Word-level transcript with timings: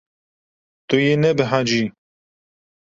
Tu 0.87 0.97
yê 1.05 1.13
nebehecî. 1.21 1.83